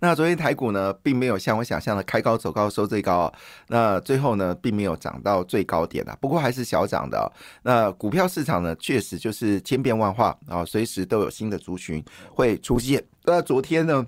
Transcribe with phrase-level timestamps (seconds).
[0.00, 3.32] 那昨天台股呢，并没有像我想象的开高走高收最高，
[3.66, 7.32] 那最后呢，并没有涨到最高点啊，不过还是小涨的。
[7.62, 12.00] 那股票市场呢，确实就是千变万化啊，随时都有新的族群
[12.32, 13.04] 会出现。
[13.24, 14.06] 那昨天呢，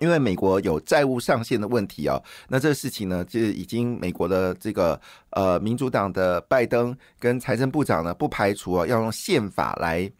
[0.00, 10.12] 因为美国有债务上限的问题啊，那这个事情呢，就已经美国的这个呃民主党的拜登跟财政部长呢，不排除啊要用宪法来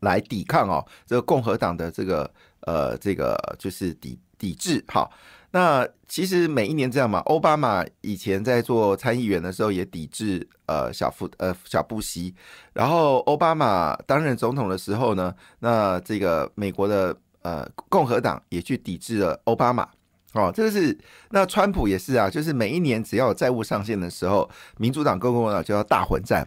[0.00, 2.28] 来抵抗哦，这个共和党的这个。
[2.66, 5.08] 呃，这个就是抵抵制哈。
[5.50, 12.34] 那其实每一年这样嘛，奥巴马以前在做参议员的时候也抵制呃小布呃小布希，
[12.72, 19.88] 然后奥巴马担任总统的时候呢，那这个美国的呃共和党也去抵制了奥巴马
[20.32, 20.98] 哦，这个是
[21.30, 26.44] 那川普也是啊，就是每一年只要有债务上限的时候，民主党跟共和党就要大混战。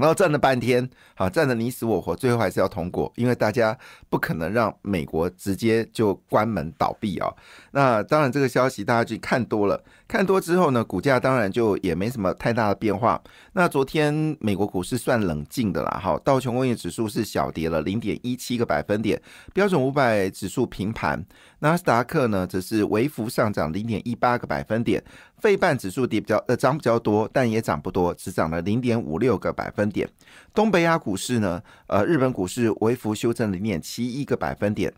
[0.00, 3.76] 然后战了半天，好战的你死我活，最后还是要通过，因为大家
[4.08, 7.30] 不可能让美国直接就关门倒闭啊。
[7.72, 13.22] 那当然，这个消息大家去看多了，看多之后呢，股价当然就也没什么太大的变化。
[13.52, 19.20] 那昨天美国股市算冷静的啦，哈，道琼工业指数是小跌了零点一七个百分点，
[19.52, 21.22] 标准五百指数平盘，
[21.58, 25.04] 纳斯达克呢则是微幅上涨零点一八个百分点。
[25.40, 30.08] 费半指数跌比较呃涨比较多，但也涨不多，只涨了零点五六个百分点。
[30.54, 34.92] 东北亚股市呢，呃，日本股市微幅修正零点七一个百分点。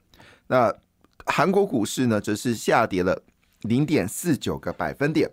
[0.48, 0.74] 那
[1.24, 3.22] 韩国股市呢，则是下跌了
[3.62, 5.30] 零点四九个百分点。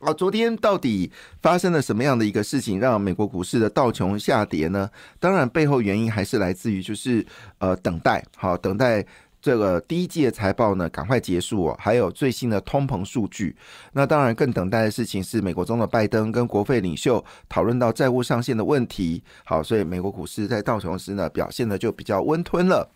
[0.00, 1.10] 啊，昨天到底
[1.42, 4.90] 发生了什么样的一个事情，让美国股市的道琼下跌呢？
[5.18, 7.24] 当然，背后原因还是来自于就是
[7.58, 9.06] 呃等待，好等待。
[9.46, 11.76] 这个第一季的财报呢，赶快结束哦。
[11.78, 13.54] 还有最新的通膨数据。
[13.92, 19.22] 那当然，更等待的事情是美国中的拜登跟国会领袖讨论到债务上限的问题。
[19.44, 22.90] 好，所以美国股市在道琼斯呢表现的就比较温吞了。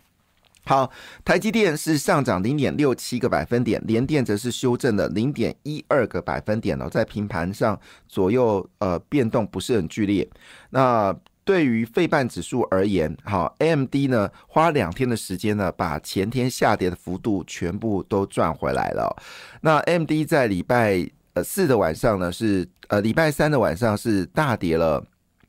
[0.65, 0.91] 好，
[1.23, 7.79] 台积电是上涨零点六七个百分点，联电则是修正了零点一二个百分点哦，在平盘上
[8.09, 10.29] 左右呃变动不是很剧烈。
[10.71, 19.15] 那对于费半指数而言，好，AMD 呢花两天的时间呢，把前天下跌的幅度全部都赚回来了。
[19.61, 25.03] 那 AMD 在礼拜呃四的晚上呢，是呃礼拜三的晚上是大跌了，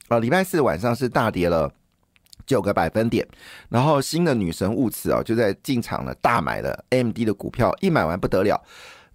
[0.09, 1.71] 呃礼拜四的晚上是大跌了
[2.47, 3.27] 九个百分点。
[3.69, 8.61] 然后新的女神物慈啊，就在进场了，大买了 AMD 的股票，一买完不得了。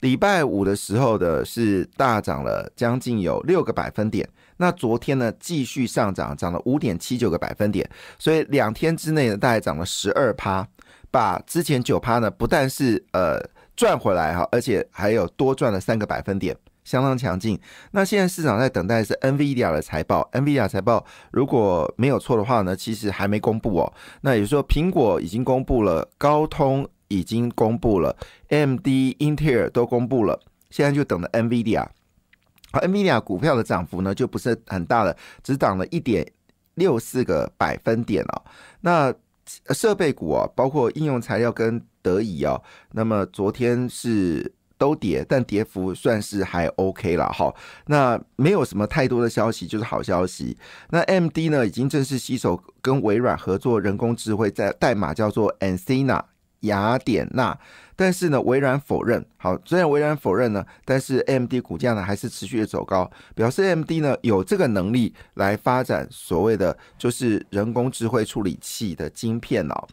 [0.02, 4.28] 礼拜五的时候的是大涨了将近有六个百分点。
[4.58, 7.88] 那昨天呢，继续上涨，涨了五点七九个百分点，
[8.18, 10.68] 所以两天之内呢，大概涨了十二趴，
[11.12, 13.40] 把之前九趴呢，不但是呃
[13.76, 17.60] 赚回来哈，而且还有多赚了三个百分点，相当强劲。
[17.92, 23.94] 那现在市场在等待是 NVIDIA 的财报，NVIDIA 财报如果没有错的话呢，其实还没公布哦。
[24.22, 28.16] 那也就是说，苹果已经公布了，高通已经公布了
[28.50, 28.88] ，AMD、
[29.18, 31.86] 英特尔都公布了，现在就等着 NVIDIA。
[32.72, 36.26] 好，NVIDIA 股票的涨幅呢就不是很大了，只涨了一点
[36.76, 38.44] 六四个百分点哦。
[38.82, 39.14] 那
[39.74, 47.56] 设备股啊，包括应用材料跟德仪啊，那么昨天是都跌，但跌幅算是还 OK 了哈。
[47.86, 50.58] 那没有什么太多的消息，就是好消息。
[50.90, 56.22] 那 MD 呢，已经正式携手跟微软合作人工智慧，在代码叫做 Ancina
[56.68, 57.58] 雅典娜。
[58.00, 59.26] 但是呢，微软否认。
[59.38, 69.88] 好，虽然微软否认呢，但是 AMD 股价呢还是持续的走高，表示 AMD 呢有这个能力来发展所谓的就是人工智慧处理器的晶片哦。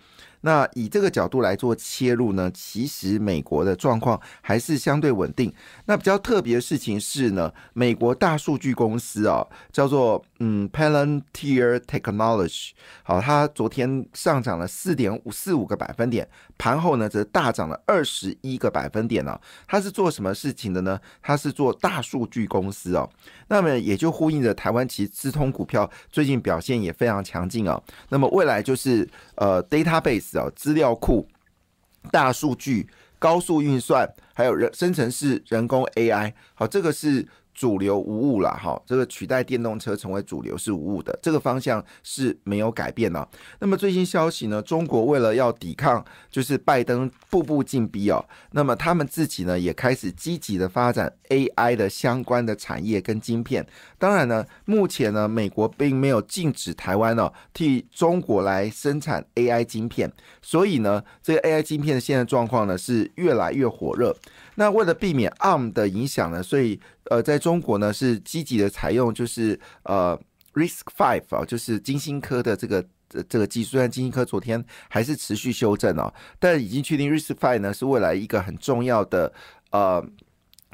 [0.44, 5.50] 那以这个角度来做切入呢，其实美国的状况还是相对稳定。
[5.87, 12.72] 那比较特别的事情是呢，美国大数据公司啊，叫做嗯 Palantir Technology，
[13.03, 16.28] 好，它昨天上涨了四点五四五个百分点，
[16.59, 19.41] 盘后呢则大涨了二十一个百分点呢。
[19.66, 21.01] 它是做什么事情的呢？
[21.22, 23.09] 它是做大数据公司哦。
[23.48, 27.80] 那么也就呼应着台湾其资通股票最近表现也非常强劲啊。
[28.10, 30.34] 那么未来就是呃 database。
[30.34, 31.28] 找资料库、
[32.10, 32.89] 大数据、
[33.21, 43.27] 高速运算，还有人生成式人工 AI，好，这个是主流无误了哈，这个取代电动车成为主流是无误的，这个方向是没有改变的。
[43.60, 44.60] 那么最新消息呢？
[44.60, 53.65] 中国为了要抵抗，就是拜登步步进逼哦，那么他们自己呢也开始积极的发展 AI 的相关的产业跟晶片。
[53.98, 60.12] 当然呢，目前呢，美国并没有禁止台湾哦替中国来生产 AI 晶片，
[60.42, 64.15] 所以呢，这个 AI 晶片现在状况呢是越来越火热。
[64.56, 66.80] 那为了避免 ARM 的影响呢，所以
[67.10, 70.18] 呃，在中国呢是积极的采用就是呃
[70.54, 72.84] Risk Five 啊，就是金星科的这个
[73.28, 73.71] 这个技术。
[73.71, 79.33] 虽然金星科昨天还是持续修正哦，但已经确定 Risk Five 呢是未来一个很重要的
[79.71, 80.04] 呃。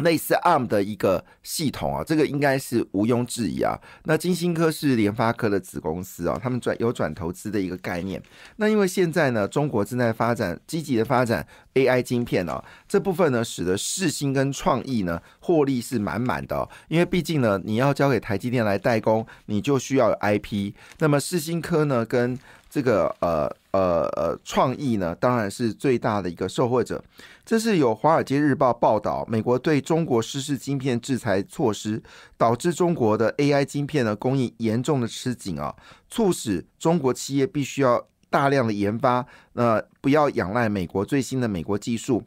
[0.00, 3.78] 类似 ARM 的一个系统啊，这个应该是毋庸置疑啊。
[4.04, 8.22] 那金星科是联发科的子公司啊，他们转有转投资的一个概念。
[8.56, 16.68] 那因为现在呢，中国正在发展积极的发展 AI 晶片哦，这部分呢，使得世星跟创意呢获利是满满的。
[16.88, 20.72] 因为毕竟呢，你要交给台积电来代工，你就需要有 IP。
[20.98, 22.38] 那么世星科呢，跟
[22.68, 27.02] 这个呃呃呃创意呢，当然是最大的一个受惠者。
[27.44, 32.00] 这是有《华尔街日报》报道，美国对中国实施晶片制裁措施，
[32.36, 35.74] 导致中国的 AI 晶片的供应严重的吃紧啊，
[36.08, 42.22] 促使中国企业必须要大量的研发，那不要仰赖美国最新的美国技术，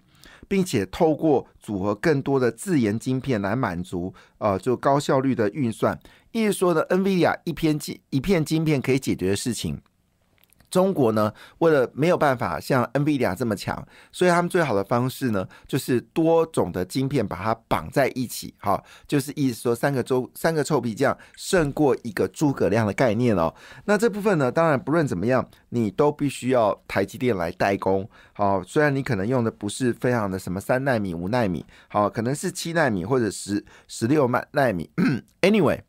[0.47, 5.97] 并且透过组合更多的自研晶片来满足呃就高效率的运算。
[6.31, 9.81] 意思说的，NVIDIA 一片晶一片晶片可以解决的事情。
[10.73, 23.53] 中国呢，为了没有办法像 NVIDIA 这么强，所以他们最好的方式呢，就是多种的晶片把它绑在一起，好，就是意思说三个周三个臭皮匠胜过一个诸葛亮的概念哦。
[23.85, 34.89] 那这部分呢，当然不论怎么样，你都必须要台积电来代工，好，虽然你可能用的不是非常的什么三纳米、五纳米，好，可能是七纳米或者十十六纳纳米
[35.41, 35.81] ，anyway。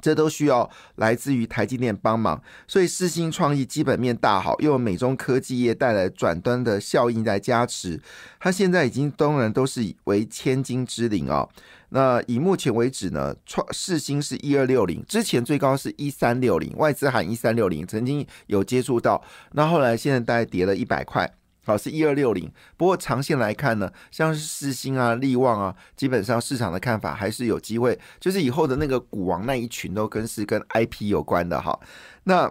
[0.00, 8.00] 这都需要来自于台积电帮忙，所以四星创意基本面大好，又有美中科技业带来转端的效应在加持，
[8.38, 11.48] 它现在已经当然都是为千金之灵啊。
[11.90, 21.37] 那以目前为止呢，创四星是一二六零，之前最高是一三六零，外资喊一三六零，曾经有接触到，那后来现在大概跌了一百块。
[21.68, 31.78] 好是一二六零，不过长线来看呢，像是四星啊、利旺啊，基本上市场的看法还是有机会，就是以后的那个股王那一群都跟是跟 IP 有关的哈。
[32.24, 32.50] 那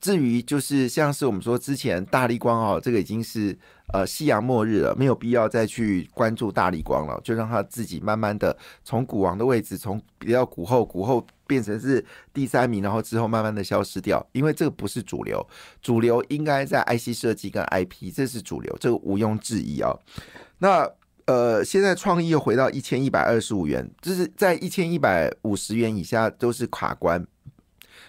[0.00, 3.58] 至于就是像是我们说之前大力光哦，这个已经是
[3.92, 11.26] 呃夕阳末日了，没有必要再去关注大力光了，就让他自己慢慢的从股王的位置，从比较股后股后。
[11.46, 15.46] 变成是第三名，然后之后慢慢的消失掉，因为这个不是主流，
[15.80, 19.96] 主流应该在 IC 设计跟 IP，这是主流，这个毋庸置疑啊。
[20.58, 20.90] 那
[21.26, 27.26] 呃，现在创意又回到一千一百二十五元，就是在一千一百五十元以下都是卡关。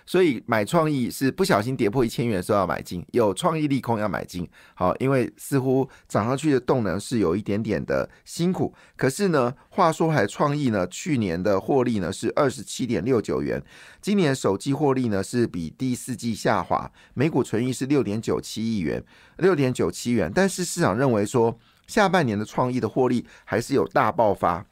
[0.07, 4.49] 所以买创意是不小心跌破一千元的时候要买进，有创意利空要买进。
[4.73, 8.73] 好，因为似乎涨上去的动能是有一点点的辛苦。
[8.95, 13.61] 可是呢，话说还创意呢，去年的获利呢是二十七点六九元，
[14.01, 19.03] 今年首季获利呢是比第四季下滑，每股存益是六点九七亿元，
[19.37, 20.31] 六点九七元。
[20.33, 24.65] 但是市场认为说，下半年的创意的获利还是有大爆发。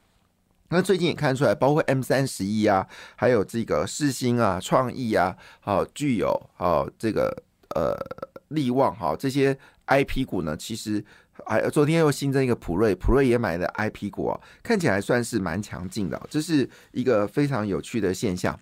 [0.68, 7.42] 那最近也看出来，包括 M 三十一啊，还有这个世星啊、创意啊，好具有好这个
[7.74, 7.96] 呃
[8.48, 11.04] 利旺哈这些 I P 股呢，其实
[11.44, 18.58] 还昨天又新增一个普瑞，普瑞也买的 I P 股啊，看起来算是蛮强劲的，这是一个非常有趣的现象。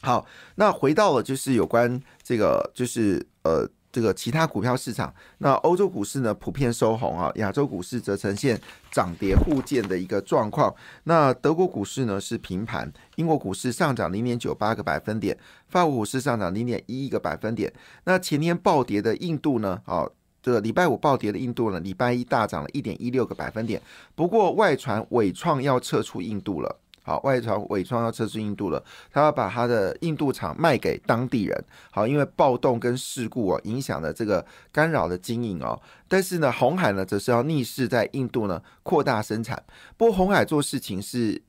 [0.00, 0.26] 好，
[0.56, 3.68] 那回到了就是有关这个就是呃。
[3.92, 8.58] 这个其他股票市场，那欧洲股市呢普遍收红啊，亚洲股市则呈现
[8.90, 10.74] 涨跌互见的一个状况。
[11.04, 15.36] 那德国股市呢是平盘，英国股市上涨零点九八个百分点，
[15.68, 17.70] 法国股市上涨零点一一个百分点。
[18.04, 20.08] 那前天暴跌的印度呢，啊，
[20.42, 23.80] 这个礼拜五暴跌的印度呢，礼拜一大涨了一点一六个百分点。
[24.14, 26.78] 不过外传伟创要撤出印度了。
[27.04, 31.64] 好，外传伟创要撤出印度了，他要把他的印度厂卖给当地人。
[31.90, 35.80] 好，因为暴动跟事故啊，影响了这个干扰的经营哦。
[36.06, 39.60] 但是呢，红海呢，则是要逆势在印度呢扩大生产。
[39.96, 41.42] 不过红海做事情是，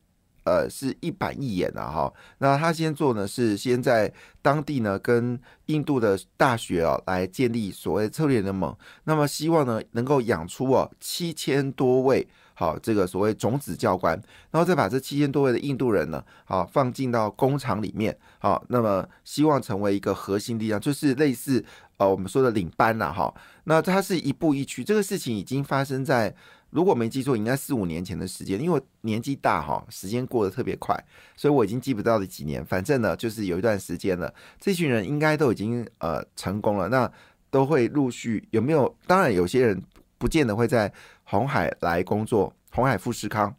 [0.43, 2.11] 呃，是一板一眼的哈。
[2.39, 8.75] 那他先做呢，是先在当地呢跟印度的大学啊来建立所谓策略联盟。
[9.03, 12.27] 那么希望呢能够养出哦七千多位。
[12.53, 14.13] 好，这个所谓种子教官，
[14.51, 21.63] 然后再把这七千多位的印度人呢，好放进到工厂里面，好，那么希望成为一个核心力量，就是类似
[21.97, 23.33] 呃我们说的领班了哈。
[23.63, 26.35] 那它是一步一趋，这个事情已经发生在
[26.69, 28.59] 如果没记错，应该四五年前的时间。
[28.59, 30.95] 因为年纪大哈，时间过得特别快，
[31.35, 32.65] 所以我已经记不到了几年。
[32.65, 36.89] 反正呢，就是有一段时间了，这群人应该都已经呃成功了。
[36.89, 37.11] 那
[37.51, 38.95] 都会陆续有没有？
[39.05, 39.79] 当然，有些人
[40.23, 40.89] 不见得会在
[41.25, 43.53] 红海来工作，红海富士康。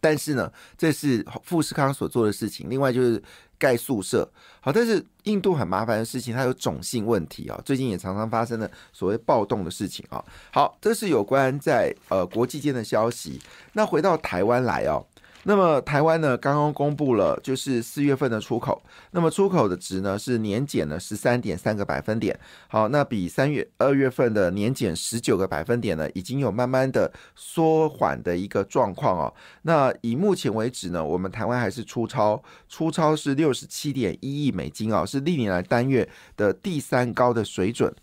[0.00, 2.68] 但是呢，这是富士康所做的事情。
[2.68, 3.22] 另外就是
[3.56, 4.28] 盖宿舍，
[4.60, 10.24] 好，但是印度很麻烦的事情，它有种姓问题啊，最近也常常发生的所谓暴动的事情啊。
[10.52, 13.40] 好，这是有关在呃国际间的消息。
[13.74, 15.06] 那回到台湾来哦。
[15.44, 22.38] 那么台湾呢，刚刚公布了就是四月份的出口，那么出口的值呢是年减了十三点三个百分点。
[22.68, 29.32] 好，那比三月二月份的年减十九个百分点呢，已经有慢慢的缩缓的一个状况哦。
[29.62, 37.94] 那以目前为止呢，我们台湾还是出超，出超是六十七点一亿美金哦，是历年来单月的第三高的水准。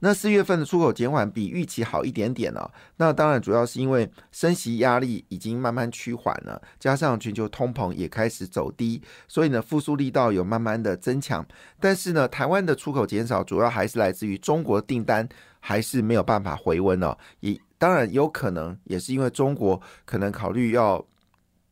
[0.00, 11.46] 那四月份的出口减缓比预期好一点点了，那当然主要是因为升息压力已经慢慢趋缓了，加上全球通膨也开始走低，所以呢复苏力道有慢慢的增强。
[11.80, 15.28] 但是呢，台湾的出口减少主要还是来自于中国订单
[15.60, 21.04] 还是没有办法回温了，也当然有可能也是因为中国可能考虑要。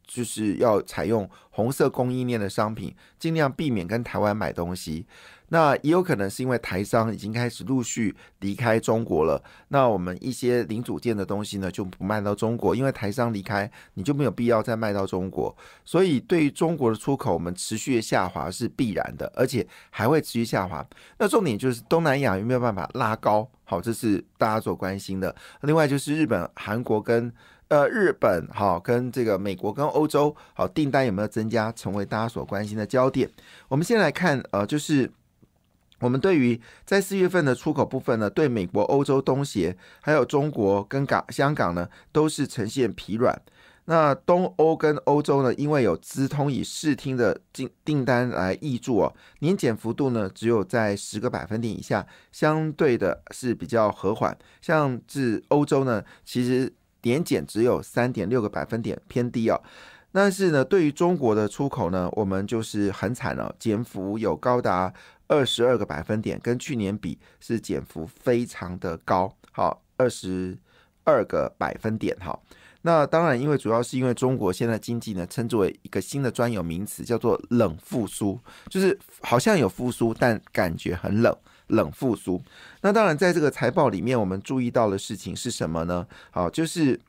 [0.06, 5.06] 就是要采用红色供应链的商品，尽量避免跟台湾买东西。
[5.48, 9.42] 那也有可能是因为台商已经开始陆续离开中国了。
[9.68, 15.54] 那我们一些零组件的东西呢，就不卖到中国，因为台商离开，你就没有必要再卖到中国。
[15.84, 20.82] 所以对于中国的出口，我们持续下滑是必然的，而且还会持续下滑。
[21.18, 23.46] 那重点就是东南亚有没有办法拉高？
[23.64, 25.36] 好，这是大家所关心的。
[25.60, 27.30] 另外就是日本、韩国跟。
[27.72, 33.26] 呃，日本好跟这个美国跟欧洲好订单有没有增加，成为大家所关心的焦点。
[33.66, 35.10] 我们先来看，呃，就是
[35.98, 43.40] 我们对于在四月份的出口部分呢，对美国、欧洲、东协还有中国跟港、香港呢，都是呈现疲软。
[43.86, 54.36] 那东欧跟欧洲呢，因为有资通以视听的订订单来挹注哦，年减幅度呢只有在十个百分点以下，相对的是比较和缓。
[54.60, 56.70] 像至欧洲呢，其实。
[57.02, 59.60] 年减只有三点六个百分点，偏低哦。
[60.14, 64.92] 但是呢，对于中国的出口呢，我们就是很惨了，减幅有高达
[65.26, 70.58] 二十二个百分点，跟去年比是减幅非常的高，好，二十
[71.04, 72.38] 二个百分点哈。
[72.82, 81.34] 那当然，因为主要是因为中国现在经济呢，称之为一个新的专有名词，叫做冷复苏，就是好像有复苏，但感觉很冷。
[81.68, 82.42] 冷复苏，
[82.82, 86.06] 那当然，在这个财报里面，我们注意到的事情是什么呢？
[86.30, 87.00] 好，就是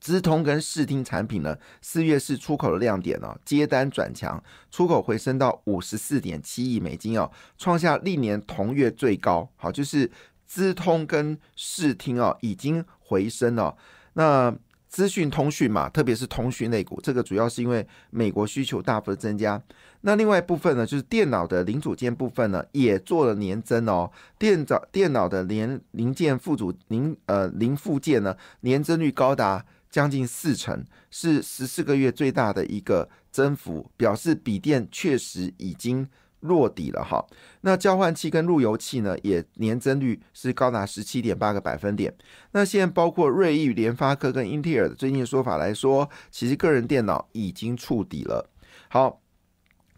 [0.00, 9.48] 资通跟视听产品呢，四月是出口的亮点哦，接单转强，出口回升到五十四点七亿美金哦，创下历年同月最高。
[9.56, 10.10] 好，就是
[10.46, 13.76] 资通跟视听哦，已经回升了。
[14.12, 14.54] 那
[14.94, 19.60] 资讯通讯嘛，特别是通讯类股，这个主要是因为美国需求大幅的增加。
[20.02, 24.08] 那另外一部分呢，就是电脑的零组件部分呢，也做了年增哦。
[24.38, 36.08] 电早电脑的连零件附组零呃零附件呢，年增率高达将近四成，是十四个月最大的一个增幅，表示笔电确实已经。
[36.44, 37.26] 落底了哈，
[37.62, 42.14] 那交换器跟路由器呢，也年增率是高达十七点八个百分点。
[42.52, 48.50] 那现在包括瑞昱、联发科跟英特尔的最近的说法来说，其实个人电脑已经触底了。
[48.88, 49.20] 好，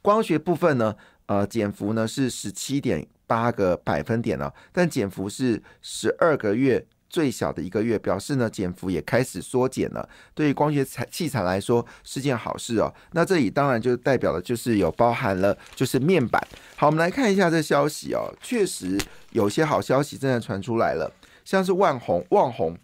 [0.00, 6.86] 光学部分呢，呃，减幅呢是十七点八个百分点了，但减幅是十二个月。
[7.08, 10.08] 最小的一个月，表示呢减幅也开始缩减了。
[10.34, 12.92] 对于光学材器材来说是件好事哦。
[13.12, 16.42] 那这里当然就代表了就是有包含了就是面板。
[16.76, 18.98] 好，我们来看一下这消息哦，确实
[19.30, 21.10] 有些好消息正在传出来了，
[21.44, 22.76] 像是万宏、旺宏。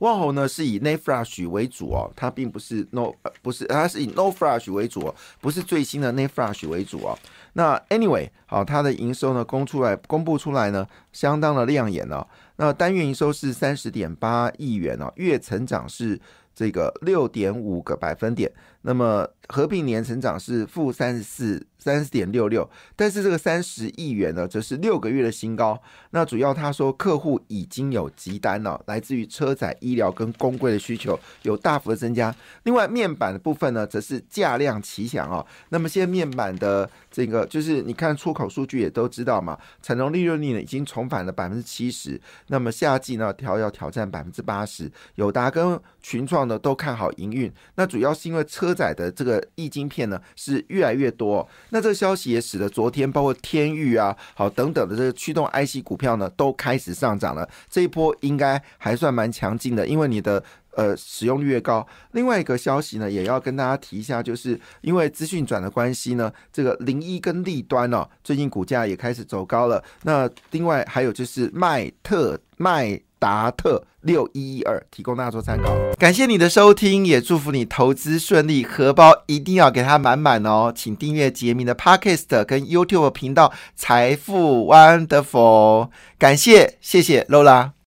[0.00, 7.16] 旺宏呢是以 n a Flash 为主哦，它并不是 No 不是，它是以 No Flash 为主哦，不是最新的 n a Flash 为主哦。
[7.52, 12.26] 那 Anyway，好，它的营收呢公出来公布出来呢，相当的亮眼哦。
[12.56, 16.20] 那单月营收是三十点八亿元哦，月成长是。
[16.56, 18.48] 这个六点五个百分点，
[18.82, 25.78] 那么合并年成长是负三十四三十点六六，但是这个三十亿元呢，则是六个月的新高。
[26.12, 32.32] 那主要他说客户已经有急单了，来自于车载、医疗跟工柜的需求有大幅的增加。
[32.62, 35.44] 另外面板的部分呢，则是价量齐扬哦。
[35.70, 42.20] 那么现在面板的这个就是你看出口数据也都知道嘛，产能利润率呢已经重返了百分之七十。
[42.46, 46.44] 那么夏季呢调要挑战百分之八十，友达跟群创。
[46.44, 51.48] 呢都看好营运，那主要是因为车载的这个液晶片呢是越来越多。
[51.74, 57.48] 那这个消息也使得昨天包括天域啊、好等等的这个驱动 IC 股票呢都开始上涨了。
[57.68, 60.42] 这一波应该还算蛮强劲的，因为你的。
[60.76, 61.86] 呃，使用率越高。
[62.12, 69.82] 另外一个消息呢，也要跟大家提一下，就是因为资讯转的关系呢，这个零一跟利端哦，最近股价也开始走高了。
[70.02, 75.74] 那另外还有就是麦特麦达特六一一二，提供大家做参考。
[75.98, 80.72] 感谢你的收听，也祝福你投资顺利，荷包一定要给它满满哦。
[80.74, 85.88] 请订阅杰明的 Podcast 跟 YouTube 频道财富 Wonderful。
[86.18, 87.74] 感谢，谢谢 Lola。